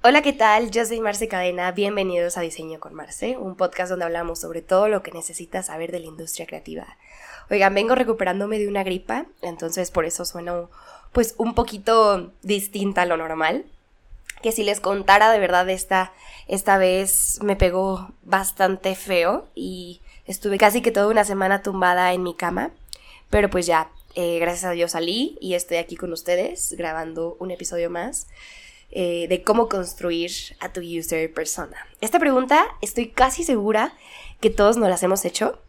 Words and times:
Hola, 0.00 0.22
¿qué 0.22 0.32
tal? 0.32 0.70
Yo 0.70 0.86
soy 0.86 1.00
Marce 1.00 1.26
Cadena, 1.26 1.72
bienvenidos 1.72 2.38
a 2.38 2.40
Diseño 2.40 2.78
con 2.78 2.94
Marce, 2.94 3.36
un 3.36 3.56
podcast 3.56 3.90
donde 3.90 4.04
hablamos 4.04 4.38
sobre 4.38 4.62
todo 4.62 4.86
lo 4.86 5.02
que 5.02 5.10
necesitas 5.10 5.66
saber 5.66 5.90
de 5.90 5.98
la 5.98 6.06
industria 6.06 6.46
creativa. 6.46 6.86
Oigan, 7.50 7.74
vengo 7.74 7.96
recuperándome 7.96 8.60
de 8.60 8.68
una 8.68 8.84
gripa, 8.84 9.26
entonces 9.42 9.90
por 9.90 10.04
eso 10.04 10.24
sueno 10.24 10.70
pues 11.10 11.34
un 11.36 11.52
poquito 11.52 12.32
distinta 12.42 13.02
a 13.02 13.06
lo 13.06 13.16
normal. 13.16 13.64
Que 14.40 14.52
si 14.52 14.62
les 14.62 14.78
contara 14.78 15.32
de 15.32 15.40
verdad 15.40 15.68
esta, 15.68 16.12
esta 16.46 16.78
vez 16.78 17.40
me 17.42 17.56
pegó 17.56 18.12
bastante 18.22 18.94
feo 18.94 19.48
y 19.56 20.00
estuve 20.26 20.58
casi 20.58 20.80
que 20.80 20.92
toda 20.92 21.08
una 21.08 21.24
semana 21.24 21.60
tumbada 21.60 22.12
en 22.12 22.22
mi 22.22 22.34
cama, 22.34 22.70
pero 23.30 23.50
pues 23.50 23.66
ya, 23.66 23.90
eh, 24.14 24.38
gracias 24.38 24.66
a 24.66 24.70
Dios 24.70 24.92
salí 24.92 25.36
y 25.40 25.54
estoy 25.54 25.78
aquí 25.78 25.96
con 25.96 26.12
ustedes 26.12 26.76
grabando 26.78 27.36
un 27.40 27.50
episodio 27.50 27.90
más. 27.90 28.28
Eh, 28.90 29.26
de 29.28 29.42
cómo 29.42 29.68
construir 29.68 30.30
a 30.60 30.72
tu 30.72 30.80
user 30.80 31.30
persona. 31.34 31.76
Esta 32.00 32.18
pregunta 32.18 32.64
estoy 32.80 33.08
casi 33.08 33.44
segura 33.44 33.92
que 34.40 34.48
todos 34.48 34.78
nos 34.78 34.88
las 34.88 35.02
hemos 35.02 35.26
hecho 35.26 35.60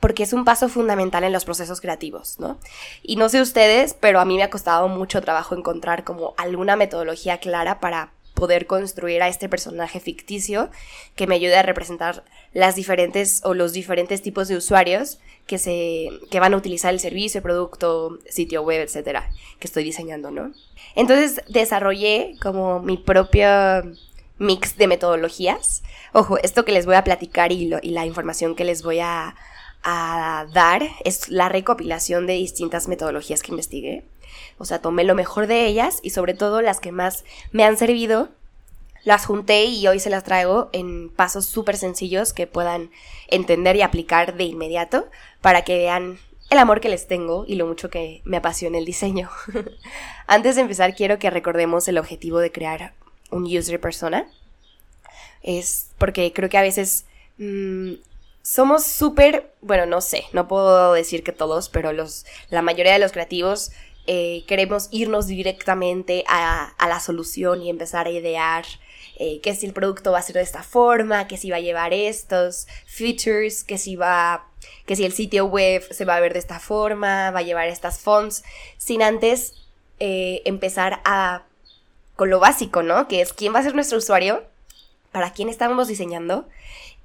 porque 0.00 0.22
es 0.22 0.32
un 0.32 0.46
paso 0.46 0.70
fundamental 0.70 1.24
en 1.24 1.32
los 1.32 1.44
procesos 1.44 1.82
creativos, 1.82 2.38
¿no? 2.38 2.58
Y 3.02 3.16
no 3.16 3.28
sé 3.28 3.42
ustedes, 3.42 3.92
pero 3.92 4.20
a 4.20 4.24
mí 4.24 4.36
me 4.36 4.42
ha 4.42 4.50
costado 4.50 4.88
mucho 4.88 5.20
trabajo 5.20 5.54
encontrar 5.54 6.04
como 6.04 6.34
alguna 6.38 6.76
metodología 6.76 7.38
clara 7.38 7.78
para 7.78 8.12
poder 8.36 8.66
construir 8.66 9.22
a 9.22 9.28
este 9.28 9.48
personaje 9.48 9.98
ficticio 9.98 10.70
que 11.16 11.26
me 11.26 11.34
ayude 11.34 11.56
a 11.56 11.62
representar 11.62 12.22
las 12.52 12.76
diferentes 12.76 13.40
o 13.44 13.54
los 13.54 13.72
diferentes 13.72 14.22
tipos 14.22 14.46
de 14.46 14.56
usuarios 14.56 15.18
que 15.46 15.58
se 15.58 16.10
que 16.30 16.38
van 16.38 16.54
a 16.54 16.56
utilizar 16.58 16.92
el 16.92 17.00
servicio, 17.00 17.42
producto, 17.42 18.18
sitio 18.28 18.62
web, 18.62 18.82
etcétera, 18.82 19.30
que 19.58 19.66
estoy 19.66 19.84
diseñando, 19.84 20.30
¿no? 20.30 20.52
Entonces 20.94 21.40
desarrollé 21.48 22.36
como 22.42 22.80
mi 22.80 22.98
propio 22.98 23.48
mix 24.38 24.76
de 24.76 24.86
metodologías. 24.86 25.82
Ojo, 26.12 26.38
esto 26.38 26.64
que 26.64 26.72
les 26.72 26.84
voy 26.84 26.96
a 26.96 27.04
platicar 27.04 27.52
y, 27.52 27.72
y 27.82 27.90
la 27.90 28.04
información 28.04 28.54
que 28.54 28.64
les 28.64 28.82
voy 28.82 29.00
a, 29.00 29.34
a 29.82 30.46
dar 30.52 30.82
es 31.04 31.28
la 31.28 31.48
recopilación 31.48 32.26
de 32.26 32.34
distintas 32.34 32.88
metodologías 32.88 33.42
que 33.42 33.52
investigué. 33.52 34.04
O 34.58 34.64
sea, 34.64 34.80
tomé 34.80 35.04
lo 35.04 35.14
mejor 35.14 35.46
de 35.46 35.66
ellas 35.66 36.00
y 36.02 36.10
sobre 36.10 36.34
todo 36.34 36.62
las 36.62 36.80
que 36.80 36.92
más 36.92 37.24
me 37.52 37.64
han 37.64 37.76
servido, 37.76 38.30
las 39.04 39.26
junté 39.26 39.66
y 39.66 39.86
hoy 39.86 40.00
se 40.00 40.10
las 40.10 40.24
traigo 40.24 40.68
en 40.72 41.10
pasos 41.10 41.46
súper 41.46 41.76
sencillos 41.76 42.32
que 42.32 42.46
puedan 42.46 42.90
entender 43.28 43.76
y 43.76 43.82
aplicar 43.82 44.36
de 44.36 44.44
inmediato 44.44 45.08
para 45.40 45.62
que 45.62 45.78
vean 45.78 46.18
el 46.50 46.58
amor 46.58 46.80
que 46.80 46.88
les 46.88 47.06
tengo 47.06 47.44
y 47.46 47.56
lo 47.56 47.66
mucho 47.66 47.90
que 47.90 48.22
me 48.24 48.36
apasiona 48.36 48.78
el 48.78 48.84
diseño. 48.84 49.30
Antes 50.26 50.56
de 50.56 50.62
empezar, 50.62 50.94
quiero 50.94 51.18
que 51.18 51.30
recordemos 51.30 51.86
el 51.88 51.98
objetivo 51.98 52.38
de 52.38 52.52
crear 52.52 52.94
un 53.30 53.44
user 53.44 53.80
persona. 53.80 54.26
Es 55.42 55.90
porque 55.98 56.32
creo 56.32 56.48
que 56.48 56.58
a 56.58 56.62
veces 56.62 57.04
mm, 57.38 57.94
somos 58.46 58.84
súper, 58.84 59.50
bueno, 59.60 59.86
no 59.86 60.00
sé, 60.00 60.22
no 60.32 60.46
puedo 60.46 60.92
decir 60.92 61.24
que 61.24 61.32
todos, 61.32 61.68
pero 61.68 61.92
los, 61.92 62.24
la 62.48 62.62
mayoría 62.62 62.92
de 62.92 63.00
los 63.00 63.10
creativos 63.10 63.72
eh, 64.06 64.44
queremos 64.46 64.86
irnos 64.92 65.26
directamente 65.26 66.22
a, 66.28 66.66
a, 66.78 66.88
la 66.88 67.00
solución 67.00 67.60
y 67.60 67.70
empezar 67.70 68.06
a 68.06 68.10
idear 68.10 68.64
eh, 69.18 69.40
que 69.40 69.56
si 69.56 69.66
el 69.66 69.72
producto 69.72 70.12
va 70.12 70.20
a 70.20 70.22
ser 70.22 70.36
de 70.36 70.42
esta 70.42 70.62
forma, 70.62 71.26
que 71.26 71.38
si 71.38 71.50
va 71.50 71.56
a 71.56 71.60
llevar 71.60 71.92
estos 71.92 72.68
features, 72.86 73.64
que 73.64 73.78
si 73.78 73.96
va, 73.96 74.46
si 74.86 75.04
el 75.04 75.12
sitio 75.12 75.46
web 75.46 75.82
se 75.90 76.04
va 76.04 76.14
a 76.14 76.20
ver 76.20 76.32
de 76.32 76.38
esta 76.38 76.60
forma, 76.60 77.32
va 77.32 77.40
a 77.40 77.42
llevar 77.42 77.66
estas 77.66 77.98
fonts, 77.98 78.44
sin 78.78 79.02
antes 79.02 79.54
eh, 79.98 80.42
empezar 80.44 81.00
a 81.04 81.42
con 82.14 82.30
lo 82.30 82.38
básico, 82.38 82.84
¿no? 82.84 83.08
Que 83.08 83.22
es 83.22 83.32
quién 83.32 83.52
va 83.52 83.58
a 83.58 83.64
ser 83.64 83.74
nuestro 83.74 83.98
usuario, 83.98 84.44
para 85.10 85.32
quién 85.32 85.48
estamos 85.48 85.88
diseñando 85.88 86.46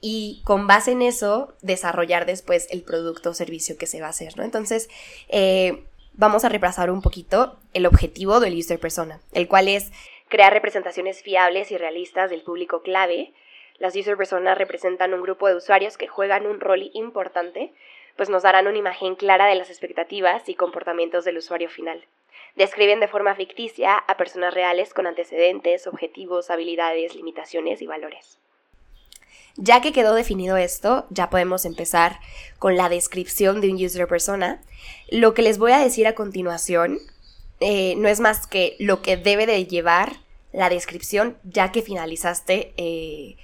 y 0.01 0.41
con 0.43 0.65
base 0.65 0.91
en 0.91 1.03
eso 1.03 1.53
desarrollar 1.61 2.25
después 2.25 2.67
el 2.71 2.81
producto 2.81 3.29
o 3.29 3.33
servicio 3.33 3.77
que 3.77 3.85
se 3.85 4.01
va 4.01 4.07
a 4.07 4.09
hacer, 4.09 4.35
¿no? 4.35 4.43
Entonces, 4.43 4.89
eh, 5.29 5.83
vamos 6.13 6.43
a 6.43 6.49
repasar 6.49 6.89
un 6.89 7.01
poquito 7.01 7.57
el 7.73 7.85
objetivo 7.85 8.39
del 8.39 8.57
user 8.57 8.79
persona, 8.79 9.21
el 9.31 9.47
cual 9.47 9.67
es 9.67 9.91
crear 10.27 10.51
representaciones 10.51 11.21
fiables 11.21 11.71
y 11.71 11.77
realistas 11.77 12.31
del 12.31 12.41
público 12.41 12.81
clave. 12.81 13.31
Las 13.77 13.95
user 13.95 14.17
personas 14.17 14.57
representan 14.57 15.13
un 15.13 15.21
grupo 15.21 15.47
de 15.47 15.55
usuarios 15.55 15.97
que 15.97 16.07
juegan 16.07 16.47
un 16.47 16.59
rol 16.59 16.89
importante, 16.93 17.71
pues 18.15 18.29
nos 18.29 18.43
darán 18.43 18.67
una 18.67 18.77
imagen 18.77 19.15
clara 19.15 19.45
de 19.45 19.55
las 19.55 19.69
expectativas 19.69 20.49
y 20.49 20.55
comportamientos 20.55 21.25
del 21.25 21.37
usuario 21.37 21.69
final. 21.69 22.03
Describen 22.55 22.99
de 22.99 23.07
forma 23.07 23.35
ficticia 23.35 23.95
a 23.95 24.17
personas 24.17 24.53
reales 24.53 24.93
con 24.93 25.07
antecedentes, 25.07 25.87
objetivos, 25.87 26.49
habilidades, 26.49 27.15
limitaciones 27.15 27.81
y 27.81 27.87
valores. 27.87 28.39
Ya 29.57 29.81
que 29.81 29.91
quedó 29.91 30.13
definido 30.13 30.57
esto, 30.57 31.05
ya 31.09 31.29
podemos 31.29 31.65
empezar 31.65 32.19
con 32.57 32.77
la 32.77 32.89
descripción 32.89 33.61
de 33.61 33.69
un 33.69 33.83
user 33.83 34.07
persona. 34.07 34.61
Lo 35.09 35.33
que 35.33 35.41
les 35.41 35.57
voy 35.57 35.73
a 35.73 35.79
decir 35.79 36.07
a 36.07 36.15
continuación 36.15 36.99
eh, 37.59 37.95
no 37.97 38.07
es 38.07 38.19
más 38.19 38.47
que 38.47 38.75
lo 38.79 39.01
que 39.01 39.17
debe 39.17 39.45
de 39.45 39.65
llevar 39.65 40.17
la 40.53 40.69
descripción 40.69 41.37
ya 41.43 41.71
que 41.71 41.81
finalizaste 41.81 42.73
eh, 42.77 43.37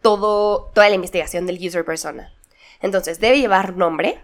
todo, 0.00 0.70
toda 0.74 0.88
la 0.88 0.94
investigación 0.94 1.46
del 1.46 1.64
user 1.64 1.84
persona. 1.84 2.32
Entonces, 2.80 3.20
debe 3.20 3.38
llevar 3.38 3.76
nombre. 3.76 4.18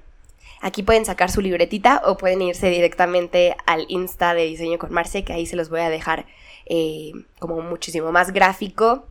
Aquí 0.61 0.83
pueden 0.83 1.05
sacar 1.05 1.31
su 1.31 1.41
libretita 1.41 2.03
o 2.05 2.17
pueden 2.17 2.43
irse 2.43 2.69
directamente 2.69 3.57
al 3.65 3.87
Insta 3.89 4.35
de 4.35 4.45
Diseño 4.45 4.79
con 4.79 4.93
Marce, 4.93 5.23
que 5.23 5.33
ahí 5.33 5.47
se 5.47 5.55
los 5.55 5.71
voy 5.71 5.81
a 5.81 5.89
dejar 5.89 6.27
eh, 6.67 7.13
como 7.39 7.61
muchísimo 7.63 8.11
más 8.11 8.33
gráfico 8.33 9.07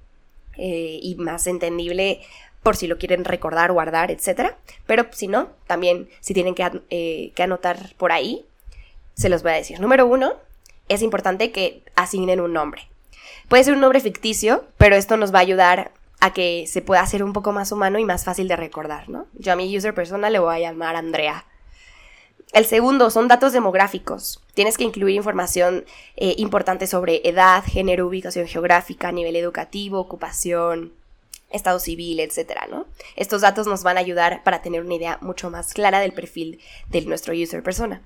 y 0.57 1.15
más 1.19 1.47
entendible 1.47 2.21
por 2.63 2.75
si 2.75 2.87
lo 2.87 2.97
quieren 2.97 3.23
recordar, 3.23 3.71
guardar, 3.71 4.11
etc. 4.11 4.53
Pero 4.85 5.07
si 5.11 5.27
no, 5.27 5.49
también 5.67 6.09
si 6.19 6.33
tienen 6.33 6.55
que, 6.55 7.31
que 7.33 7.43
anotar 7.43 7.93
por 7.97 8.11
ahí, 8.11 8.45
se 9.13 9.29
los 9.29 9.43
voy 9.43 9.53
a 9.53 9.55
decir. 9.55 9.79
Número 9.79 10.05
uno, 10.05 10.33
es 10.89 11.01
importante 11.01 11.51
que 11.51 11.81
asignen 11.95 12.39
un 12.39 12.53
nombre. 12.53 12.87
Puede 13.47 13.63
ser 13.63 13.73
un 13.73 13.81
nombre 13.81 13.99
ficticio, 13.99 14.65
pero 14.77 14.95
esto 14.95 15.17
nos 15.17 15.33
va 15.33 15.39
a 15.39 15.43
ayudar 15.43 15.91
a 16.19 16.33
que 16.33 16.65
se 16.67 16.81
pueda 16.81 17.01
hacer 17.01 17.23
un 17.23 17.33
poco 17.33 17.51
más 17.51 17.71
humano 17.71 17.99
y 17.99 18.05
más 18.05 18.25
fácil 18.25 18.47
de 18.47 18.55
recordar, 18.55 19.07
¿no? 19.09 19.27
Yo 19.33 19.53
a 19.53 19.55
mi 19.55 19.75
user 19.75 19.93
persona 19.93 20.29
le 20.29 20.39
voy 20.39 20.55
a 20.55 20.59
llamar 20.59 20.95
Andrea. 20.95 21.45
El 22.53 22.65
segundo 22.65 23.09
son 23.09 23.27
datos 23.27 23.53
demográficos. 23.53 24.41
Tienes 24.53 24.77
que 24.77 24.83
incluir 24.83 25.15
información 25.15 25.85
eh, 26.15 26.35
importante 26.37 26.87
sobre 26.87 27.21
edad, 27.27 27.63
género, 27.63 28.07
ubicación 28.07 28.47
geográfica, 28.47 29.11
nivel 29.11 29.35
educativo, 29.35 29.99
ocupación, 29.99 30.93
estado 31.51 31.79
civil, 31.79 32.19
etcétera, 32.19 32.67
¿no? 32.69 32.85
Estos 33.15 33.41
datos 33.41 33.67
nos 33.67 33.83
van 33.83 33.97
a 33.97 34.01
ayudar 34.01 34.43
para 34.43 34.61
tener 34.61 34.81
una 34.81 34.95
idea 34.95 35.17
mucho 35.21 35.49
más 35.49 35.73
clara 35.73 35.99
del 35.99 36.13
perfil 36.13 36.61
de 36.89 37.01
nuestro 37.01 37.33
user 37.33 37.63
persona. 37.63 38.01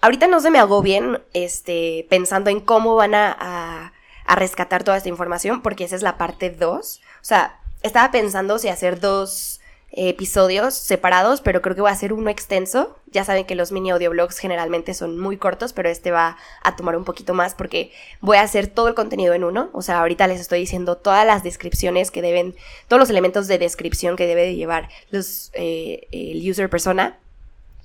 Ahorita 0.00 0.26
no 0.26 0.40
se 0.40 0.50
me 0.50 0.58
hago 0.58 0.80
bien 0.82 1.20
este, 1.34 2.06
pensando 2.08 2.50
en 2.50 2.60
cómo 2.60 2.94
van 2.94 3.14
a, 3.14 3.92
a, 4.26 4.34
rescatar 4.36 4.84
toda 4.84 4.96
esta 4.96 5.08
información, 5.08 5.60
porque 5.60 5.84
esa 5.84 5.96
es 5.96 6.02
la 6.02 6.16
parte 6.16 6.50
2. 6.50 7.00
O 7.00 7.24
sea, 7.24 7.60
estaba 7.82 8.10
pensando 8.10 8.58
si 8.58 8.68
hacer 8.68 9.00
dos 9.00 9.59
episodios 9.92 10.74
separados, 10.74 11.40
pero 11.40 11.62
creo 11.62 11.74
que 11.74 11.80
voy 11.82 11.90
a 11.90 11.94
hacer 11.94 12.12
uno 12.12 12.30
extenso. 12.30 12.96
Ya 13.06 13.24
saben 13.24 13.44
que 13.44 13.54
los 13.54 13.72
mini 13.72 13.90
audioblogs 13.90 14.38
generalmente 14.38 14.94
son 14.94 15.18
muy 15.18 15.36
cortos, 15.36 15.72
pero 15.72 15.88
este 15.88 16.10
va 16.10 16.36
a 16.62 16.76
tomar 16.76 16.96
un 16.96 17.04
poquito 17.04 17.34
más 17.34 17.54
porque 17.54 17.92
voy 18.20 18.36
a 18.36 18.42
hacer 18.42 18.66
todo 18.66 18.88
el 18.88 18.94
contenido 18.94 19.34
en 19.34 19.44
uno. 19.44 19.70
O 19.72 19.82
sea, 19.82 20.00
ahorita 20.00 20.26
les 20.26 20.40
estoy 20.40 20.60
diciendo 20.60 20.96
todas 20.96 21.26
las 21.26 21.42
descripciones 21.42 22.10
que 22.10 22.22
deben, 22.22 22.54
todos 22.88 23.00
los 23.00 23.10
elementos 23.10 23.48
de 23.48 23.58
descripción 23.58 24.16
que 24.16 24.26
debe 24.26 24.42
de 24.42 24.54
llevar 24.54 24.88
los, 25.10 25.50
eh, 25.54 26.06
el 26.12 26.48
user 26.48 26.70
persona 26.70 27.18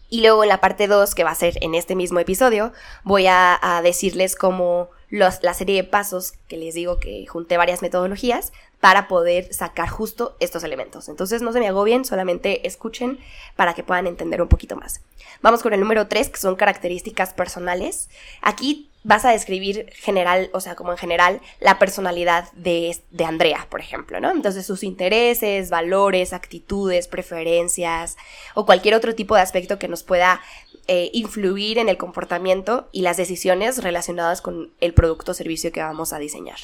y 0.09 0.21
luego 0.21 0.43
en 0.43 0.49
la 0.49 0.61
parte 0.61 0.87
2, 0.87 1.15
que 1.15 1.23
va 1.23 1.31
a 1.31 1.35
ser 1.35 1.55
en 1.61 1.75
este 1.75 1.95
mismo 1.95 2.19
episodio, 2.19 2.71
voy 3.03 3.25
a, 3.27 3.81
decirles 3.83 4.35
cómo 4.35 4.89
la 5.09 5.53
serie 5.53 5.75
de 5.75 5.83
pasos 5.83 6.33
que 6.47 6.57
les 6.57 6.73
digo 6.73 6.99
que 6.99 7.25
junté 7.27 7.57
varias 7.57 7.81
metodologías 7.81 8.51
para 8.79 9.07
poder 9.07 9.53
sacar 9.53 9.89
justo 9.89 10.35
estos 10.39 10.63
elementos. 10.63 11.09
Entonces 11.09 11.41
no 11.41 11.53
se 11.53 11.59
me 11.59 11.67
agobien, 11.67 12.05
solamente 12.05 12.67
escuchen 12.67 13.19
para 13.55 13.73
que 13.73 13.83
puedan 13.83 14.07
entender 14.07 14.41
un 14.41 14.47
poquito 14.47 14.75
más. 14.75 15.01
Vamos 15.41 15.63
con 15.63 15.73
el 15.73 15.79
número 15.79 16.07
3, 16.07 16.29
que 16.29 16.37
son 16.37 16.55
características 16.55 17.33
personales. 17.33 18.09
Aquí 18.41 18.89
vas 19.05 19.23
a 19.23 19.29
describir 19.29 19.87
general, 19.93 20.49
o 20.51 20.59
sea, 20.59 20.73
como 20.73 20.91
en 20.91 20.97
general, 20.97 21.39
la 21.59 21.77
personalidad 21.77 22.51
de, 22.53 22.97
de, 23.11 23.23
Andrea, 23.23 23.67
por 23.69 23.79
ejemplo, 23.79 24.19
¿no? 24.19 24.31
Entonces 24.31 24.65
sus 24.65 24.83
intereses, 24.83 25.69
valores, 25.69 26.33
actitudes, 26.33 27.07
preferencias 27.07 28.17
o 28.55 28.65
cualquier 28.65 28.95
otro 28.95 29.13
tipo 29.13 29.35
de 29.35 29.41
aspecto 29.41 29.77
que 29.77 29.87
nos 29.87 30.01
pueda 30.01 30.41
eh, 30.87 31.11
influir 31.13 31.77
en 31.77 31.87
el 31.87 31.97
comportamiento 31.97 32.89
y 32.91 33.03
las 33.03 33.15
decisiones 33.15 33.83
relacionadas 33.83 34.41
con 34.41 34.71
el 34.81 34.95
producto 34.95 35.33
o 35.33 35.35
servicio 35.35 35.71
que 35.71 35.81
vamos 35.81 36.11
a 36.11 36.17
diseñar. 36.17 36.57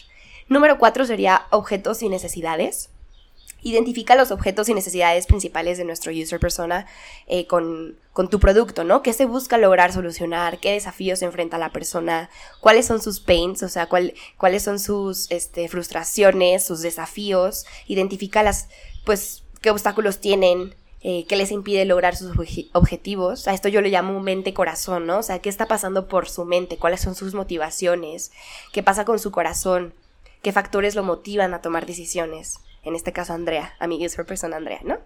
Número 0.47 0.79
cuatro 0.79 1.05
sería 1.05 1.45
objetos 1.51 2.01
y 2.01 2.09
necesidades. 2.09 2.89
Identifica 3.63 4.15
los 4.15 4.31
objetos 4.31 4.69
y 4.69 4.73
necesidades 4.73 5.27
principales 5.27 5.77
de 5.77 5.85
nuestro 5.85 6.11
user 6.11 6.39
persona 6.39 6.87
eh, 7.27 7.45
con, 7.45 7.95
tu 8.29 8.39
producto, 8.39 8.83
¿no? 8.83 9.03
¿Qué 9.03 9.13
se 9.13 9.25
busca 9.25 9.59
lograr 9.59 9.93
solucionar? 9.93 10.59
¿Qué 10.59 10.71
desafíos 10.71 11.21
enfrenta 11.21 11.59
la 11.59 11.71
persona? 11.71 12.31
¿Cuáles 12.59 12.87
son 12.87 13.01
sus 13.01 13.19
pains? 13.19 13.61
O 13.61 13.69
sea, 13.69 13.87
cuáles 13.87 14.63
son 14.63 14.79
sus 14.79 15.29
este, 15.29 15.67
frustraciones, 15.67 16.65
sus 16.65 16.81
desafíos? 16.81 17.65
Identifica 17.85 18.41
las, 18.41 18.67
pues, 19.05 19.43
qué 19.61 19.69
obstáculos 19.69 20.19
tienen, 20.19 20.73
eh, 21.01 21.25
qué 21.27 21.35
les 21.35 21.51
impide 21.51 21.85
lograr 21.85 22.15
sus 22.15 22.31
objetivos. 22.73 23.47
A 23.47 23.53
esto 23.53 23.69
yo 23.69 23.81
lo 23.81 23.89
llamo 23.89 24.19
mente-corazón, 24.19 25.05
¿no? 25.05 25.19
O 25.19 25.23
sea, 25.23 25.37
qué 25.37 25.49
está 25.49 25.67
pasando 25.67 26.07
por 26.07 26.27
su 26.27 26.45
mente, 26.45 26.77
cuáles 26.77 27.01
son 27.01 27.13
sus 27.13 27.35
motivaciones, 27.35 28.31
qué 28.71 28.81
pasa 28.81 29.05
con 29.05 29.19
su 29.19 29.29
corazón, 29.29 29.93
qué 30.41 30.51
factores 30.51 30.95
lo 30.95 31.03
motivan 31.03 31.53
a 31.53 31.61
tomar 31.61 31.85
decisiones 31.85 32.59
en 32.83 32.95
este 32.95 33.13
caso 33.13 33.33
Andrea, 33.33 33.75
a 33.79 33.87
mi 33.87 34.05
user 34.05 34.25
persona 34.25 34.57
Andrea, 34.57 34.79
¿no? 34.83 34.97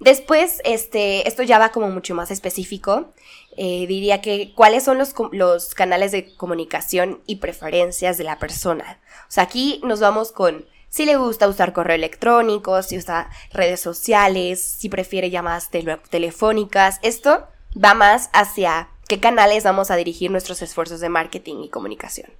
Después, 0.00 0.60
este, 0.64 1.26
esto 1.26 1.42
ya 1.42 1.58
va 1.58 1.70
como 1.70 1.88
mucho 1.90 2.14
más 2.14 2.30
específico. 2.30 3.12
Eh, 3.56 3.86
diría 3.88 4.20
que 4.20 4.52
cuáles 4.54 4.84
son 4.84 4.98
los, 4.98 5.12
los, 5.32 5.74
canales 5.74 6.12
de 6.12 6.36
comunicación 6.36 7.20
y 7.26 7.36
preferencias 7.36 8.16
de 8.16 8.24
la 8.24 8.38
persona. 8.38 9.00
O 9.22 9.30
sea, 9.30 9.44
aquí 9.44 9.80
nos 9.82 9.98
vamos 9.98 10.30
con 10.30 10.66
si 10.88 11.04
le 11.04 11.16
gusta 11.16 11.48
usar 11.48 11.72
correo 11.72 11.96
electrónico, 11.96 12.82
si 12.82 12.96
usa 12.96 13.28
redes 13.52 13.80
sociales, 13.80 14.62
si 14.62 14.88
prefiere 14.88 15.30
llamadas 15.30 15.70
telefónicas. 15.70 17.00
Esto 17.02 17.46
va 17.72 17.94
más 17.94 18.30
hacia 18.32 18.88
qué 19.08 19.18
canales 19.18 19.64
vamos 19.64 19.90
a 19.90 19.96
dirigir 19.96 20.30
nuestros 20.30 20.62
esfuerzos 20.62 21.00
de 21.00 21.08
marketing 21.08 21.64
y 21.64 21.68
comunicación. 21.68 22.30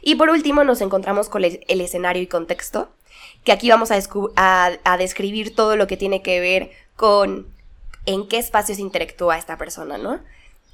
Y 0.00 0.14
por 0.14 0.30
último 0.30 0.64
nos 0.64 0.80
encontramos 0.80 1.28
con 1.28 1.44
el 1.44 1.80
escenario 1.80 2.22
y 2.22 2.26
contexto 2.26 2.88
que 3.46 3.52
aquí 3.52 3.70
vamos 3.70 3.90
a, 3.92 4.96
describir 4.98 5.54
todo 5.54 5.76
lo 5.76 5.86
que 5.86 5.96
tiene 5.96 6.20
que 6.20 6.40
ver 6.40 6.72
con 6.96 7.46
en 8.04 8.28
qué 8.28 8.38
espacios 8.38 8.80
interactúa 8.80 9.38
esta 9.38 9.56
persona, 9.56 9.98
¿no? 9.98 10.18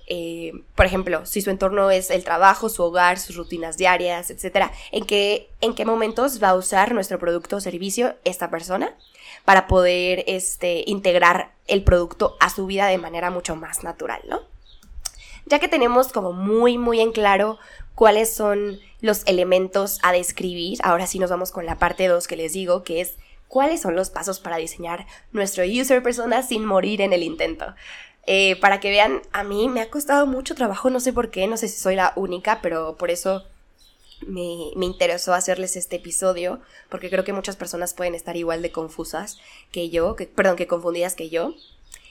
Eh, 0.06 0.52
por 0.74 0.86
ejemplo, 0.86 1.26
si 1.26 1.42
su 1.42 1.50
entorno 1.50 1.90
es 1.90 2.10
el 2.10 2.24
trabajo, 2.24 2.70
su 2.70 2.82
hogar, 2.82 3.18
sus 3.18 3.36
rutinas 3.36 3.76
diarias, 3.76 4.30
etc. 4.30 4.70
¿En 4.90 5.04
qué, 5.04 5.50
¿En 5.60 5.74
qué 5.74 5.84
momentos 5.84 6.42
va 6.42 6.48
a 6.48 6.54
usar 6.54 6.94
nuestro 6.94 7.18
producto 7.18 7.56
o 7.56 7.60
servicio 7.60 8.14
esta 8.24 8.48
persona 8.48 8.96
para 9.44 9.66
poder 9.66 10.24
este, 10.26 10.82
integrar 10.86 11.52
el 11.66 11.84
producto 11.84 12.36
a 12.40 12.48
su 12.48 12.64
vida 12.66 12.86
de 12.86 12.96
manera 12.96 13.30
mucho 13.30 13.54
más 13.54 13.84
natural, 13.84 14.22
¿no? 14.28 14.40
Ya 15.44 15.58
que 15.58 15.68
tenemos 15.68 16.10
como 16.10 16.32
muy, 16.32 16.78
muy 16.78 17.00
en 17.00 17.12
claro 17.12 17.58
cuáles 17.94 18.32
son 18.32 18.80
los 19.00 19.22
elementos 19.26 19.98
a 20.02 20.12
describir. 20.12 20.78
Ahora 20.82 21.06
sí 21.06 21.18
nos 21.18 21.30
vamos 21.30 21.52
con 21.52 21.66
la 21.66 21.78
parte 21.78 22.08
2 22.08 22.26
que 22.26 22.36
les 22.36 22.52
digo, 22.52 22.84
que 22.84 23.00
es 23.00 23.16
cuáles 23.48 23.82
son 23.82 23.94
los 23.94 24.10
pasos 24.10 24.40
para 24.40 24.56
diseñar 24.56 25.06
nuestro 25.32 25.64
user 25.64 26.02
persona 26.02 26.42
sin 26.42 26.64
morir 26.64 27.00
en 27.00 27.12
el 27.12 27.22
intento. 27.22 27.74
Eh, 28.26 28.56
para 28.60 28.80
que 28.80 28.90
vean, 28.90 29.20
a 29.32 29.42
mí 29.42 29.68
me 29.68 29.80
ha 29.80 29.90
costado 29.90 30.26
mucho 30.26 30.54
trabajo, 30.54 30.90
no 30.90 31.00
sé 31.00 31.12
por 31.12 31.30
qué, 31.30 31.46
no 31.48 31.56
sé 31.56 31.68
si 31.68 31.78
soy 31.78 31.96
la 31.96 32.12
única, 32.14 32.60
pero 32.62 32.96
por 32.96 33.10
eso 33.10 33.44
me, 34.26 34.70
me, 34.76 34.86
interesó 34.86 35.34
hacerles 35.34 35.74
este 35.76 35.96
episodio, 35.96 36.60
porque 36.88 37.10
creo 37.10 37.24
que 37.24 37.32
muchas 37.32 37.56
personas 37.56 37.94
pueden 37.94 38.14
estar 38.14 38.36
igual 38.36 38.62
de 38.62 38.70
confusas 38.70 39.38
que 39.72 39.90
yo, 39.90 40.16
perdón, 40.36 40.56
que 40.56 40.68
confundidas 40.68 41.16
que 41.16 41.30
yo. 41.30 41.54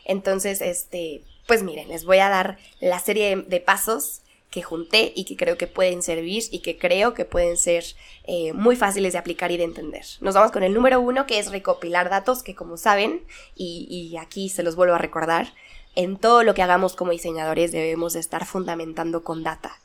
Entonces, 0.03 0.61
este, 0.61 1.23
pues 1.47 1.63
miren, 1.63 1.87
les 1.87 2.05
voy 2.05 2.19
a 2.19 2.29
dar 2.29 2.57
la 2.79 2.99
serie 2.99 3.35
de 3.37 3.59
pasos 3.61 4.20
que 4.51 4.61
junté 4.61 5.13
y 5.15 5.23
que 5.23 5.37
creo 5.37 5.57
que 5.57 5.65
pueden 5.65 6.03
servir 6.03 6.43
y 6.51 6.59
que 6.59 6.77
creo 6.77 7.13
que 7.15 7.25
pueden 7.25 7.57
ser 7.57 7.83
eh, 8.25 8.53
muy 8.53 8.75
fáciles 8.75 9.13
de 9.13 9.19
aplicar 9.19 9.49
y 9.51 9.57
de 9.57 9.63
entender. 9.63 10.05
Nos 10.19 10.35
vamos 10.35 10.51
con 10.51 10.61
el 10.61 10.73
número 10.73 10.99
uno, 10.99 11.25
que 11.25 11.39
es 11.39 11.49
recopilar 11.49 12.09
datos, 12.09 12.43
que 12.43 12.53
como 12.53 12.77
saben, 12.77 13.23
y, 13.55 13.87
y 13.89 14.17
aquí 14.17 14.49
se 14.49 14.61
los 14.61 14.75
vuelvo 14.75 14.93
a 14.93 14.99
recordar, 14.99 15.53
en 15.95 16.17
todo 16.17 16.43
lo 16.43 16.53
que 16.53 16.61
hagamos 16.61 16.95
como 16.95 17.11
diseñadores 17.11 17.71
debemos 17.71 18.13
de 18.13 18.19
estar 18.19 18.45
fundamentando 18.45 19.23
con 19.23 19.41
data. 19.41 19.79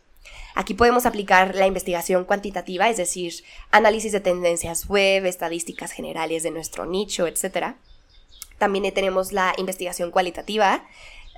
Aquí 0.57 0.75
podemos 0.75 1.07
aplicar 1.07 1.55
la 1.55 1.67
investigación 1.67 2.25
cuantitativa, 2.25 2.89
es 2.89 2.97
decir, 2.97 3.35
análisis 3.71 4.11
de 4.11 4.21
tendencias 4.21 4.89
web, 4.89 5.27
estadísticas 5.27 5.93
generales 5.93 6.43
de 6.43 6.51
nuestro 6.51 6.87
nicho, 6.87 7.27
etc. 7.27 7.77
También 8.59 8.93
tenemos 8.95 9.33
la 9.33 9.55
investigación 9.59 10.11
cualitativa, 10.11 10.89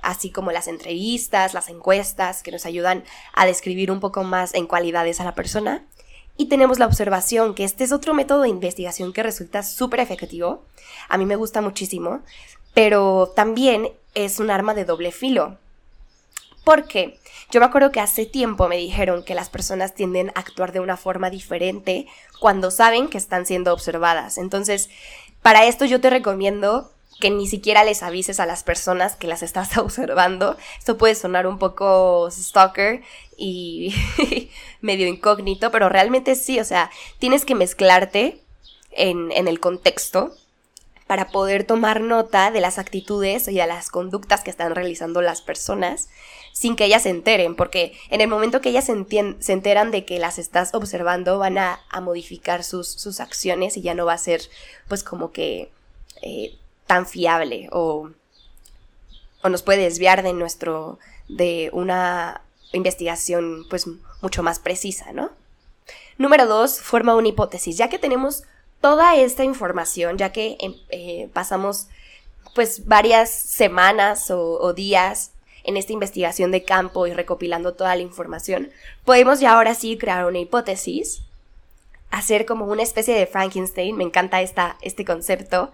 así 0.01 0.31
como 0.31 0.51
las 0.51 0.67
entrevistas, 0.67 1.53
las 1.53 1.69
encuestas 1.69 2.43
que 2.43 2.51
nos 2.51 2.65
ayudan 2.65 3.03
a 3.33 3.45
describir 3.45 3.91
un 3.91 3.99
poco 3.99 4.23
más 4.23 4.53
en 4.53 4.67
cualidades 4.67 5.19
a 5.19 5.25
la 5.25 5.35
persona. 5.35 5.85
Y 6.37 6.45
tenemos 6.45 6.79
la 6.79 6.85
observación, 6.85 7.53
que 7.53 7.65
este 7.65 7.83
es 7.83 7.91
otro 7.91 8.13
método 8.13 8.43
de 8.43 8.49
investigación 8.49 9.11
que 9.11 9.23
resulta 9.23 9.61
súper 9.61 9.99
efectivo. 9.99 10.63
A 11.09 11.17
mí 11.17 11.25
me 11.25 11.35
gusta 11.35 11.61
muchísimo, 11.61 12.21
pero 12.73 13.33
también 13.35 13.89
es 14.15 14.39
un 14.39 14.49
arma 14.49 14.73
de 14.73 14.85
doble 14.85 15.11
filo. 15.11 15.57
Porque 16.63 17.19
yo 17.51 17.59
me 17.59 17.65
acuerdo 17.65 17.91
que 17.91 17.99
hace 17.99 18.25
tiempo 18.25 18.67
me 18.67 18.77
dijeron 18.77 19.23
que 19.23 19.35
las 19.35 19.49
personas 19.49 19.95
tienden 19.95 20.29
a 20.29 20.39
actuar 20.39 20.71
de 20.71 20.79
una 20.79 20.97
forma 20.97 21.29
diferente 21.29 22.07
cuando 22.39 22.71
saben 22.71 23.07
que 23.07 23.17
están 23.17 23.45
siendo 23.45 23.73
observadas. 23.73 24.37
Entonces, 24.37 24.89
para 25.41 25.65
esto 25.65 25.85
yo 25.85 25.99
te 25.99 26.09
recomiendo 26.09 26.91
que 27.19 27.29
ni 27.29 27.47
siquiera 27.47 27.83
les 27.83 28.01
avises 28.01 28.39
a 28.39 28.45
las 28.45 28.63
personas 28.63 29.15
que 29.15 29.27
las 29.27 29.43
estás 29.43 29.77
observando. 29.77 30.57
Esto 30.77 30.97
puede 30.97 31.15
sonar 31.15 31.47
un 31.47 31.59
poco 31.59 32.29
stalker 32.31 33.01
y 33.37 33.93
medio 34.81 35.07
incógnito, 35.07 35.71
pero 35.71 35.89
realmente 35.89 36.35
sí, 36.35 36.59
o 36.59 36.65
sea, 36.65 36.89
tienes 37.19 37.45
que 37.45 37.55
mezclarte 37.55 38.41
en, 38.91 39.31
el 39.31 39.59
contexto 39.59 40.33
para 41.07 41.29
poder 41.29 41.63
tomar 41.63 42.01
nota 42.01 42.51
de 42.51 42.61
las 42.61 42.77
actitudes 42.77 43.47
y 43.47 43.55
de 43.55 43.65
las 43.65 43.89
conductas 43.89 44.43
que 44.43 44.51
están 44.51 44.75
realizando 44.75 45.21
las 45.21 45.41
personas 45.41 46.09
sin 46.53 46.75
que 46.75 46.85
ellas 46.85 47.03
se 47.03 47.09
enteren, 47.09 47.55
porque 47.55 47.97
en 48.09 48.21
el 48.21 48.27
momento 48.27 48.61
que 48.61 48.69
ellas 48.69 48.85
se, 48.85 49.05
se 49.39 49.53
enteran 49.53 49.91
de 49.91 50.05
que 50.05 50.19
las 50.19 50.37
estás 50.37 50.73
observando 50.73 51.39
van 51.39 51.57
a, 51.57 51.79
modificar 52.01 52.63
sus, 52.63 52.87
sus, 52.89 53.19
acciones 53.19 53.77
y 53.77 53.81
ya 53.81 53.93
no 53.93 54.05
va 54.05 54.13
a 54.13 54.17
ser 54.17 54.41
pues 54.87 55.03
como 55.03 55.31
que 55.31 55.71
eh, 56.21 56.57
tan 56.89 57.05
fiable 57.05 57.69
o, 57.71 58.09
o 59.43 59.49
nos 59.49 59.61
puede 59.61 59.83
desviar 59.83 60.23
de 60.23 60.33
nuestro, 60.33 60.97
de 61.27 61.69
una 61.71 62.41
investigación 62.73 63.67
pues 63.69 63.85
mucho 64.23 64.41
más 64.41 64.57
precisa, 64.57 65.13
¿no? 65.13 65.29
Número 66.17 66.47
dos, 66.47 66.81
forma 66.81 67.13
una 67.13 67.27
hipótesis. 67.27 67.77
Ya 67.77 67.89
que 67.89 67.99
tenemos 67.99 68.41
toda 68.81 69.15
esta 69.15 69.43
información, 69.43 70.17
ya 70.17 70.31
que 70.31 70.57
em, 70.59 70.73
eh, 70.89 71.29
pasamos 71.31 71.89
pues 72.55 72.87
varias 72.87 73.29
semanas 73.29 74.31
o, 74.31 74.59
o, 74.59 74.73
días 74.73 75.33
en 75.63 75.77
esta 75.77 75.93
investigación 75.93 76.49
de 76.49 76.63
campo 76.63 77.05
y 77.05 77.13
recopilando 77.13 77.75
toda 77.75 77.95
la 77.95 78.01
información, 78.01 78.71
podemos 79.05 79.39
ya 79.39 79.53
ahora 79.53 79.75
sí 79.75 79.95
crear 79.95 80.25
una 80.25 80.39
hipótesis, 80.39 81.21
hacer 82.11 82.45
como 82.45 82.65
una 82.65 82.83
especie 82.83 83.13
de 83.13 83.27
Frankenstein, 83.27 83.95
me 83.95 84.03
encanta 84.03 84.41
esta, 84.41 84.77
este 84.81 85.05
concepto, 85.05 85.71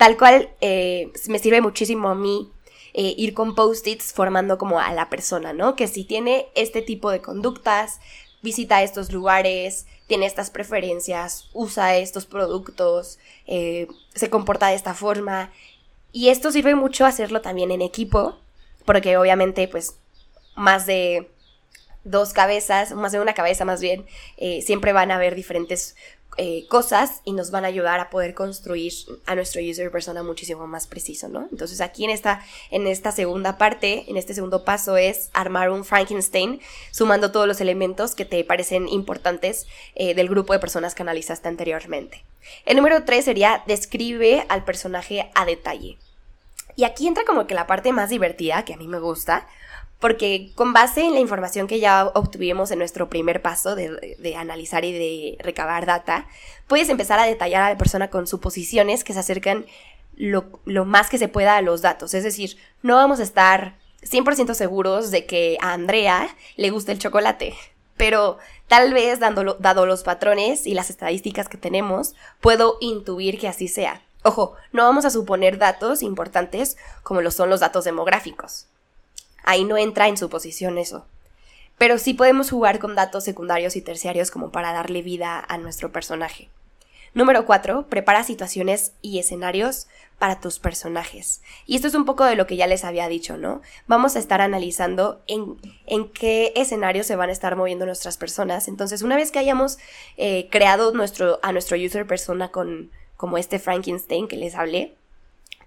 Tal 0.00 0.16
cual 0.16 0.48
eh, 0.62 1.12
me 1.28 1.38
sirve 1.38 1.60
muchísimo 1.60 2.08
a 2.08 2.14
mí 2.14 2.50
eh, 2.94 3.12
ir 3.18 3.34
con 3.34 3.54
post-its 3.54 4.14
formando 4.14 4.56
como 4.56 4.80
a 4.80 4.90
la 4.94 5.10
persona, 5.10 5.52
¿no? 5.52 5.76
Que 5.76 5.88
si 5.88 6.04
tiene 6.04 6.46
este 6.54 6.80
tipo 6.80 7.10
de 7.10 7.20
conductas, 7.20 8.00
visita 8.40 8.82
estos 8.82 9.12
lugares, 9.12 9.84
tiene 10.06 10.24
estas 10.24 10.48
preferencias, 10.48 11.50
usa 11.52 11.98
estos 11.98 12.24
productos, 12.24 13.18
eh, 13.46 13.88
se 14.14 14.30
comporta 14.30 14.68
de 14.68 14.76
esta 14.76 14.94
forma. 14.94 15.52
Y 16.12 16.30
esto 16.30 16.50
sirve 16.50 16.74
mucho 16.74 17.04
hacerlo 17.04 17.42
también 17.42 17.70
en 17.70 17.82
equipo, 17.82 18.38
porque 18.86 19.18
obviamente 19.18 19.68
pues 19.68 19.96
más 20.56 20.86
de 20.86 21.30
dos 22.04 22.32
cabezas, 22.32 22.92
más 22.92 23.12
de 23.12 23.20
una 23.20 23.34
cabeza 23.34 23.64
más 23.64 23.80
bien, 23.80 24.06
siempre 24.62 24.92
van 24.92 25.10
a 25.10 25.16
haber 25.16 25.34
diferentes 25.34 25.94
eh, 26.36 26.64
cosas 26.68 27.22
y 27.24 27.32
nos 27.32 27.50
van 27.50 27.64
a 27.64 27.68
ayudar 27.68 27.98
a 27.98 28.08
poder 28.08 28.34
construir 28.34 28.92
a 29.26 29.34
nuestro 29.34 29.60
user 29.60 29.90
persona 29.90 30.22
muchísimo 30.22 30.66
más 30.68 30.86
preciso, 30.86 31.28
¿no? 31.28 31.48
Entonces 31.50 31.80
aquí 31.80 32.04
en 32.04 32.10
esta, 32.10 32.42
en 32.70 32.86
esta 32.86 33.10
segunda 33.10 33.58
parte, 33.58 34.04
en 34.08 34.16
este 34.16 34.32
segundo 34.32 34.64
paso 34.64 34.96
es 34.96 35.28
armar 35.32 35.70
un 35.70 35.84
Frankenstein 35.84 36.60
sumando 36.92 37.32
todos 37.32 37.48
los 37.48 37.60
elementos 37.60 38.14
que 38.14 38.24
te 38.24 38.44
parecen 38.44 38.88
importantes 38.88 39.66
eh, 39.96 40.14
del 40.14 40.28
grupo 40.28 40.52
de 40.52 40.60
personas 40.60 40.94
que 40.94 41.02
analizaste 41.02 41.48
anteriormente. 41.48 42.24
El 42.64 42.76
número 42.76 43.04
tres 43.04 43.24
sería 43.24 43.64
describe 43.66 44.46
al 44.48 44.64
personaje 44.64 45.30
a 45.34 45.44
detalle. 45.44 45.98
Y 46.76 46.84
aquí 46.84 47.08
entra 47.08 47.24
como 47.24 47.48
que 47.48 47.54
la 47.54 47.66
parte 47.66 47.92
más 47.92 48.08
divertida, 48.08 48.64
que 48.64 48.74
a 48.74 48.76
mí 48.76 48.86
me 48.86 49.00
gusta, 49.00 49.48
porque 50.00 50.50
con 50.54 50.72
base 50.72 51.02
en 51.02 51.14
la 51.14 51.20
información 51.20 51.66
que 51.66 51.78
ya 51.78 52.06
obtuvimos 52.14 52.70
en 52.70 52.78
nuestro 52.78 53.10
primer 53.10 53.42
paso 53.42 53.76
de, 53.76 54.34
analizar 54.36 54.84
y 54.84 54.92
de 54.92 55.36
recabar 55.40 55.84
data, 55.86 56.26
puedes 56.66 56.88
empezar 56.88 57.18
a 57.18 57.26
detallar 57.26 57.62
a 57.62 57.68
la 57.68 57.78
persona 57.78 58.08
con 58.08 58.26
suposiciones 58.26 59.04
que 59.04 59.12
se 59.12 59.18
acercan 59.18 59.66
lo, 60.16 60.50
más 60.86 61.10
que 61.10 61.18
se 61.18 61.28
pueda 61.28 61.56
a 61.56 61.62
los 61.62 61.82
datos. 61.82 62.14
Es 62.14 62.24
decir, 62.24 62.56
no 62.82 62.96
vamos 62.96 63.20
a 63.20 63.24
estar 63.24 63.76
100% 64.02 64.54
seguros 64.54 65.10
de 65.10 65.26
que 65.26 65.58
a 65.60 65.74
Andrea 65.74 66.34
le 66.56 66.70
guste 66.70 66.92
el 66.92 66.98
chocolate, 66.98 67.54
pero 67.98 68.38
tal 68.68 68.94
vez 68.94 69.18
dado 69.20 69.84
los 69.84 70.02
patrones 70.02 70.66
y 70.66 70.72
las 70.72 70.88
estadísticas 70.88 71.50
que 71.50 71.58
tenemos, 71.58 72.14
puedo 72.40 72.78
intuir 72.80 73.38
que 73.38 73.48
así 73.48 73.68
sea. 73.68 74.02
Ojo, 74.22 74.54
no 74.72 74.84
vamos 74.84 75.04
a 75.04 75.10
suponer 75.10 75.58
datos 75.58 76.02
importantes 76.02 76.78
como 77.02 77.20
lo 77.20 77.30
son 77.30 77.50
los 77.50 77.60
datos 77.60 77.84
demográficos. 77.84 78.69
Ahí 79.44 79.64
no 79.64 79.78
entra 79.78 80.08
en 80.08 80.16
suposición 80.16 80.78
eso. 80.78 81.06
Pero 81.78 81.98
sí 81.98 82.14
podemos 82.14 82.50
jugar 82.50 82.78
con 82.78 82.94
datos 82.94 83.24
secundarios 83.24 83.74
y 83.76 83.80
terciarios 83.80 84.30
como 84.30 84.50
para 84.50 84.72
darle 84.72 85.02
vida 85.02 85.42
a 85.48 85.58
nuestro 85.58 85.92
personaje. 85.92 86.50
Número 87.12 87.44
4. 87.44 87.86
Prepara 87.88 88.22
situaciones 88.22 88.92
y 89.02 89.18
escenarios 89.18 89.88
para 90.18 90.38
tus 90.38 90.58
personajes. 90.58 91.40
Y 91.66 91.74
esto 91.74 91.88
es 91.88 91.94
un 91.94 92.04
poco 92.04 92.24
de 92.24 92.36
lo 92.36 92.46
que 92.46 92.56
ya 92.56 92.66
les 92.66 92.84
había 92.84 93.08
dicho, 93.08 93.36
¿no? 93.36 93.62
Vamos 93.86 94.14
a 94.14 94.18
estar 94.18 94.40
analizando 94.40 95.20
en, 95.26 95.56
en 95.86 96.08
qué 96.10 96.52
escenarios 96.54 97.06
se 97.06 97.16
van 97.16 97.30
a 97.30 97.32
estar 97.32 97.56
moviendo 97.56 97.86
nuestras 97.86 98.16
personas. 98.18 98.68
Entonces, 98.68 99.02
una 99.02 99.16
vez 99.16 99.32
que 99.32 99.38
hayamos 99.38 99.78
eh, 100.18 100.48
creado 100.50 100.92
nuestro, 100.92 101.40
a 101.42 101.52
nuestro 101.52 101.76
user 101.76 102.06
persona 102.06 102.50
con 102.50 102.90
como 103.16 103.38
este 103.38 103.58
Frankenstein 103.58 104.28
que 104.28 104.36
les 104.36 104.54
hablé, 104.54 104.94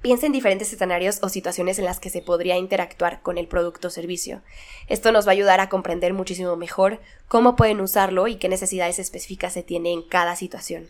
Piensa 0.03 0.25
en 0.25 0.33
diferentes 0.33 0.74
escenarios 0.74 1.19
o 1.22 1.29
situaciones 1.29 1.79
en 1.79 1.86
las 1.86 2.01
que 2.01 2.10
se 2.10 2.22
podría 2.22 2.57
interactuar 2.57 3.22
con 3.22 3.38
el 3.38 3.48
producto 3.48 3.88
o 3.88 3.89
servicio. 3.89 4.41
Esto 4.89 5.13
nos 5.13 5.25
va 5.25 5.29
a 5.29 5.31
ayudar 5.31 5.62
a 5.62 5.69
comprender 5.69 6.13
muchísimo 6.13 6.57
mejor 6.57 7.00
cómo 7.29 7.55
pueden 7.55 7.79
usarlo 7.79 8.27
y 8.27 8.36
qué 8.36 8.50
necesidades 8.50 9.00
específicas 9.00 9.53
se 9.53 9.63
tiene 9.63 9.93
en 9.93 10.01
cada 10.01 10.36
situación. 10.36 10.89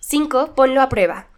5. 0.00 0.54
Ponlo 0.54 0.82
a 0.82 0.90
prueba. 0.90 1.28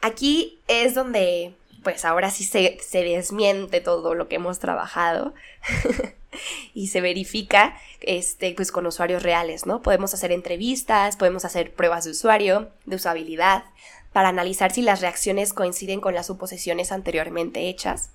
Aquí 0.00 0.60
es 0.68 0.94
donde, 0.94 1.56
pues 1.82 2.04
ahora 2.04 2.30
sí 2.30 2.44
se, 2.44 2.78
se 2.80 3.02
desmiente 3.02 3.80
todo 3.80 4.14
lo 4.14 4.28
que 4.28 4.36
hemos 4.36 4.60
trabajado 4.60 5.34
y 6.72 6.86
se 6.86 7.00
verifica 7.00 7.76
este, 8.00 8.54
pues 8.54 8.70
con 8.70 8.86
usuarios 8.86 9.24
reales, 9.24 9.66
¿no? 9.66 9.82
Podemos 9.82 10.14
hacer 10.14 10.30
entrevistas, 10.30 11.16
podemos 11.16 11.44
hacer 11.44 11.74
pruebas 11.74 12.04
de 12.04 12.12
usuario, 12.12 12.70
de 12.86 12.94
usabilidad, 12.94 13.64
para 14.12 14.28
analizar 14.28 14.72
si 14.72 14.82
las 14.82 15.00
reacciones 15.00 15.52
coinciden 15.52 16.00
con 16.00 16.14
las 16.14 16.26
suposiciones 16.26 16.92
anteriormente 16.92 17.68
hechas. 17.68 18.10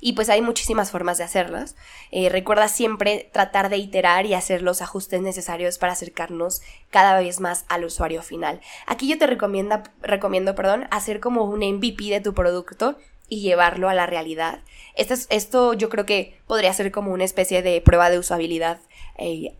Y 0.00 0.12
pues 0.12 0.28
hay 0.28 0.42
muchísimas 0.42 0.90
formas 0.90 1.18
de 1.18 1.24
hacerlas. 1.24 1.76
Eh, 2.10 2.28
recuerda 2.28 2.68
siempre 2.68 3.30
tratar 3.32 3.70
de 3.70 3.78
iterar 3.78 4.26
y 4.26 4.34
hacer 4.34 4.62
los 4.62 4.82
ajustes 4.82 5.22
necesarios 5.22 5.78
para 5.78 5.92
acercarnos 5.92 6.62
cada 6.90 7.18
vez 7.18 7.40
más 7.40 7.64
al 7.68 7.84
usuario 7.84 8.22
final. 8.22 8.60
Aquí 8.86 9.08
yo 9.08 9.18
te 9.18 9.26
recomiendo, 9.26 9.82
recomiendo 10.02 10.54
perdón, 10.54 10.86
hacer 10.90 11.20
como 11.20 11.44
un 11.44 11.60
MVP 11.60 12.04
de 12.04 12.20
tu 12.20 12.34
producto 12.34 12.98
y 13.28 13.40
llevarlo 13.40 13.88
a 13.88 13.94
la 13.94 14.06
realidad. 14.06 14.60
Esto, 14.94 15.14
esto 15.30 15.72
yo 15.72 15.88
creo 15.88 16.04
que 16.04 16.38
podría 16.46 16.74
ser 16.74 16.92
como 16.92 17.12
una 17.12 17.24
especie 17.24 17.62
de 17.62 17.80
prueba 17.80 18.10
de 18.10 18.18
usabilidad 18.18 18.80
eh, 19.16 19.56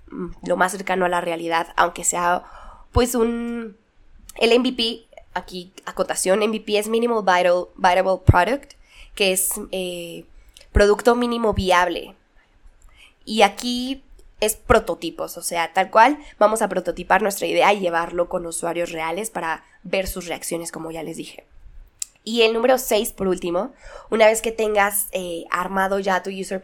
lo 0.46 0.56
más 0.56 0.72
cercano 0.72 1.06
a 1.06 1.08
la 1.08 1.20
realidad, 1.20 1.68
aunque 1.76 2.04
sea 2.04 2.44
pues 2.92 3.14
un... 3.14 3.76
El 4.36 4.58
MVP, 4.58 5.06
aquí 5.34 5.72
acotación, 5.84 6.40
MVP 6.40 6.78
es 6.78 6.88
Minimal 6.88 7.22
Vital, 7.22 7.66
Viable 7.76 8.20
Product 8.24 8.74
que 9.14 9.32
es 9.32 9.50
eh, 9.72 10.24
producto 10.72 11.14
mínimo 11.14 11.54
viable. 11.54 12.14
Y 13.24 13.42
aquí 13.42 14.02
es 14.40 14.56
prototipos, 14.56 15.38
o 15.38 15.42
sea, 15.42 15.72
tal 15.72 15.90
cual 15.90 16.18
vamos 16.38 16.60
a 16.60 16.68
prototipar 16.68 17.22
nuestra 17.22 17.46
idea 17.46 17.72
y 17.72 17.80
llevarlo 17.80 18.28
con 18.28 18.44
usuarios 18.44 18.92
reales 18.92 19.30
para 19.30 19.64
ver 19.82 20.06
sus 20.06 20.26
reacciones, 20.26 20.72
como 20.72 20.90
ya 20.90 21.02
les 21.02 21.16
dije. 21.16 21.46
Y 22.24 22.42
el 22.42 22.52
número 22.52 22.78
6, 22.78 23.12
por 23.12 23.28
último, 23.28 23.72
una 24.10 24.26
vez 24.26 24.42
que 24.42 24.52
tengas 24.52 25.08
eh, 25.12 25.44
armado 25.50 25.98
ya 25.98 26.22
tu 26.22 26.30
user 26.30 26.62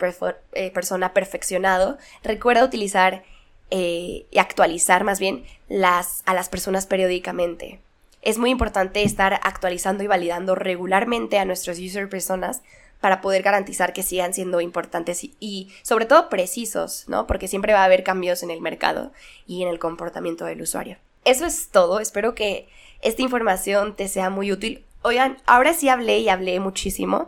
eh, 0.52 0.70
persona 0.70 1.12
perfeccionado, 1.12 1.98
recuerda 2.22 2.64
utilizar 2.64 3.24
y 3.72 4.26
actualizar 4.36 5.04
más 5.04 5.20
bien 5.20 5.44
a 5.70 6.34
las 6.34 6.48
personas 6.48 6.86
periódicamente 6.86 7.78
es 8.22 8.38
muy 8.38 8.50
importante 8.50 9.02
estar 9.02 9.40
actualizando 9.42 10.04
y 10.04 10.06
validando 10.06 10.54
regularmente 10.54 11.38
a 11.38 11.44
nuestros 11.44 11.78
user 11.78 12.08
personas 12.08 12.62
para 13.00 13.20
poder 13.20 13.42
garantizar 13.42 13.92
que 13.92 14.02
sigan 14.02 14.34
siendo 14.34 14.60
importantes 14.60 15.24
y, 15.24 15.70
sobre 15.82 16.04
todo 16.04 16.28
precisos, 16.28 17.04
¿no? 17.08 17.26
Porque 17.26 17.48
siempre 17.48 17.72
va 17.72 17.80
a 17.80 17.84
haber 17.84 18.04
cambios 18.04 18.42
en 18.42 18.50
el 18.50 18.60
mercado 18.60 19.12
y 19.46 19.62
en 19.62 19.68
el 19.68 19.78
comportamiento 19.78 20.44
del 20.44 20.62
usuario. 20.62 20.98
Eso 21.24 21.46
es 21.46 21.68
todo, 21.70 22.00
espero 22.00 22.34
que 22.34 22.68
esta 23.00 23.22
información 23.22 23.96
te 23.96 24.08
sea 24.08 24.28
muy 24.28 24.52
útil. 24.52 24.84
Oigan, 25.02 25.38
ahora 25.46 25.72
sí 25.72 25.88
hablé 25.88 26.18
y 26.18 26.28
hablé 26.28 26.60
muchísimo, 26.60 27.26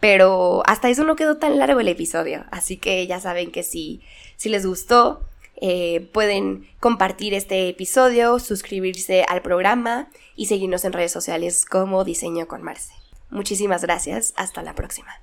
pero 0.00 0.64
hasta 0.66 0.90
eso 0.90 1.04
no 1.04 1.14
quedó 1.14 1.36
tan 1.36 1.58
largo 1.58 1.78
el 1.78 1.88
episodio, 1.88 2.44
así 2.50 2.76
que 2.76 3.06
ya 3.06 3.20
saben 3.20 3.52
que 3.52 3.62
si, 3.62 4.02
si 4.36 4.48
les 4.48 4.66
gustó, 4.66 5.24
eh, 5.64 6.10
pueden 6.12 6.66
compartir 6.80 7.34
este 7.34 7.68
episodio, 7.68 8.40
suscribirse 8.40 9.24
al 9.28 9.42
programa 9.42 10.10
y 10.34 10.46
seguirnos 10.46 10.84
en 10.84 10.92
redes 10.92 11.12
sociales 11.12 11.64
como 11.64 12.02
Diseño 12.02 12.48
con 12.48 12.64
Marce. 12.64 12.92
Muchísimas 13.30 13.82
gracias, 13.82 14.34
hasta 14.36 14.62
la 14.62 14.74
próxima. 14.74 15.21